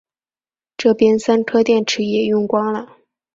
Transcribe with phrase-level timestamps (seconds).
[0.77, 2.97] 这边三颗电池也用光了